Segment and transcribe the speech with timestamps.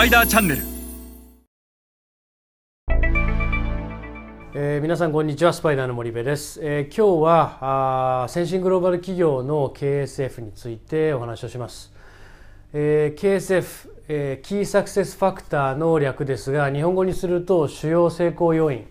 [0.00, 0.62] パイダーチャンネル。
[4.54, 11.92] えー、皆さんこんにちはスパイダーの森部です、えー、今日はあ先進グローバル企業の KSF についてお話をします、
[12.72, 18.86] えー、KSF、えー、キーサクセスファクターの略ですが日本語にすると主要成功要因。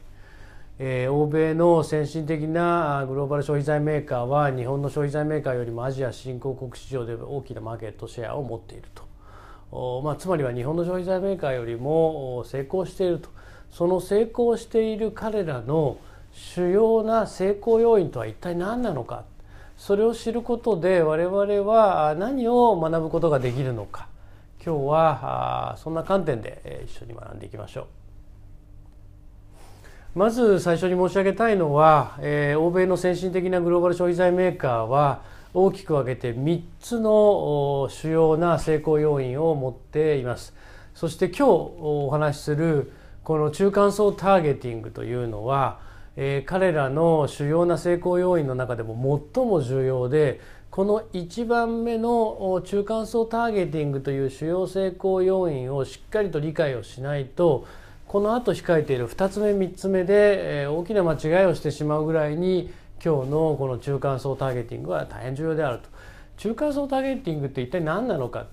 [0.78, 9.09] えー、欧米の先進的なグローバル消費財メーカーは日本の消費財メーカーよりもアジア新興国市場で大きなマーケットシェアを持っていると、
[9.72, 13.30] まあ、つまりは日本の消費財メーカーよりも成功していると。
[13.72, 15.98] その成功している彼らの
[16.32, 19.26] 主要な成功要因とは一体何なのか。
[19.78, 21.38] それを知ることで我々
[21.72, 24.08] は何を学ぶことができるのか。
[24.64, 27.86] 今日はそんな観点で一緒に学んでいきましょう。
[30.16, 35.22] まず最初に申し上げたいのは、えー、欧米の先進的なグローバル消費財メーカーは
[35.54, 40.54] 大きく分けて3つの主要な成功要因を持っています。
[40.94, 42.92] そして今日お話しする
[43.24, 45.80] この中間層ターゲティングというのは、
[46.16, 57.66] えー、彼らの主要な成功要因の中でも最も重要でこの1番目の中間層ターゲティングという主要成功要因をしっかりと理解をしないと
[58.08, 65.90] この後控えている2つ目3つ目で、大きな間違いをしてしまうぐらいに今日のこの中間層ターゲティングは大変重要であると。
[66.38, 68.48] 中間層ターゲティングって一体何なのか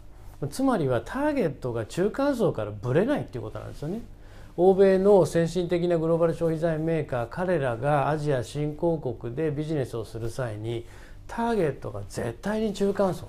[0.50, 4.00] つまりはターゲットが中間層からぶれないっていうことなんですよね。
[4.56, 10.86] 欧米の先進的なグローバル消費財メーカー彼らがアジア新興国でビジネスをする際に
[11.26, 13.28] ターゲットが絶対に中間層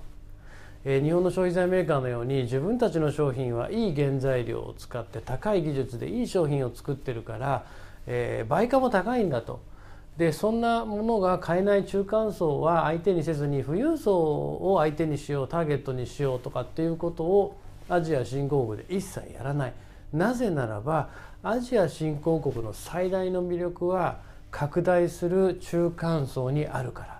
[0.86, 7.66] え日本の消費財メーカーのように自分たちの商品はいい原材料を使って高い技術でいい商品を作ってるから、
[8.06, 9.60] えー、売価も高いんだと。
[10.18, 17.56] でそんなものが買えない中間層は相手にせずに富裕層を相手にしようターゲットにしようとかっていうことを
[17.88, 19.74] アジア新興国で一切やらない
[20.12, 21.10] なぜならば
[21.44, 24.20] アジア新興国の最大の魅力は
[24.50, 27.18] 拡大する中間層にあるから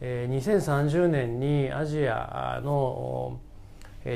[0.00, 3.38] え2030年にアジアの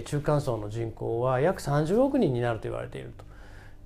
[0.06, 3.24] 中間層の人口は約30億人になると言われていると。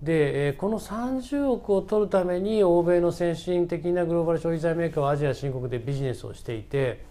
[0.03, 7.04] でこの30億を取るために欧米の先進的なグローバル消費財メーカーはアジア新国でビジネスをしていて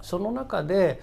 [0.00, 1.00] その中で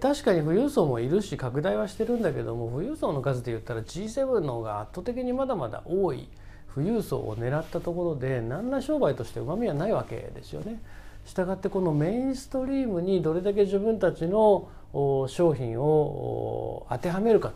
[0.00, 6.28] 確かに富裕層もいるし拡大はしてるんだけども富裕層の数で言ったら G7 の方が圧倒的にまだまだ多い
[6.74, 10.82] 富裕層を狙ったところで何ら商売としてうまみはないわけですよね。
[11.24, 14.68] したがってこのメインストリームにどれだけ自分たちの
[15.28, 17.50] 商品を当てはめるか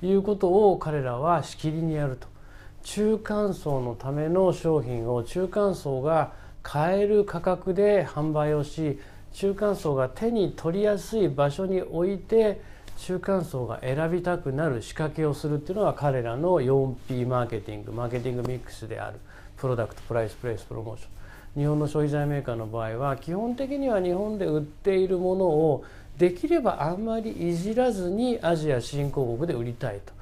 [0.00, 2.31] ということを彼らはしきりにやると
[2.82, 6.32] 中間層のための商品を中間層が
[6.62, 8.98] 買える価格で販売をし
[9.32, 12.60] 中間層が手に取りやすい場所に置いて
[12.98, 19.18] 中間層が選びたくなる仕掛けをするっていうのは彼らの 4P マーケティングマーケティングミックスである。
[19.56, 21.08] プロダクトプライスプレイスプロモーショ
[21.58, 21.62] ン。
[21.62, 25.84] 日本の消費財メーカーの場合は基本的には日本で売っているものを
[26.18, 30.12] できればあんまりいじらずにアジア新興国で売りたいと。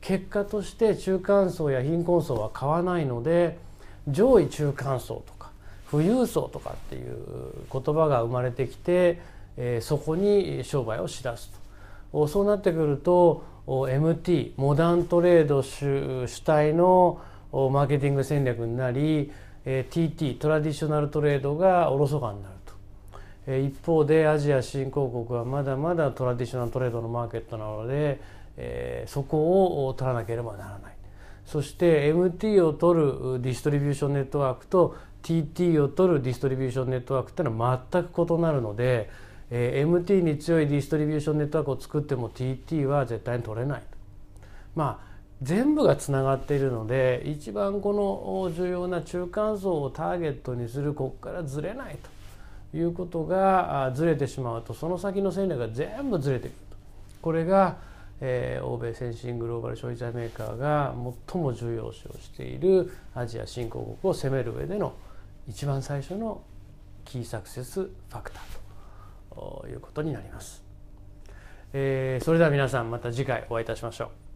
[0.00, 3.58] 結果として中間層や貧困層は買わないので
[4.06, 5.50] 上位中間層とか
[5.90, 7.16] 富裕層とかっていう
[7.72, 9.20] 言葉が生まれてきて、
[9.56, 11.50] えー、そこに商売をしだす
[12.12, 12.26] と。
[12.28, 17.20] そうなってくると MT モダントレード主体の
[17.52, 19.30] マーケティング戦略になり
[19.66, 28.20] TT トラディショナルトレードがおろそかになると、一方でアジア新興国はまだまだトラディショナルトレードのマーケットなので、
[28.58, 30.94] えそこを取らなければならない。
[31.46, 39.08] そして MT を取るディストリビューションネットワークと TT を取るディストリビューションネットワークっていうのは全く異なるので、
[39.50, 43.82] え MT に強いディストリビューションネットワークを作っても TT は絶対に取れない。
[44.74, 45.08] まあ
[45.40, 52.18] 全部がつながっているので一番この重要な中間層をターゲットにするここからずれないと。
[52.74, 56.76] いうことがずれてしまうとその先の戦略が全部ずれてくると。
[57.22, 57.76] これが、
[58.20, 60.94] えー、欧米先進グローバル消費財メーカーが
[61.30, 64.94] 最も重要視をしているアジア新興国を攻める上での
[65.46, 66.42] 一番最初の
[67.04, 68.42] キーサクセスファクター
[69.34, 70.62] ということになります。
[71.72, 74.27] えー、それでは皆さんまた次回お会いいたしましょう。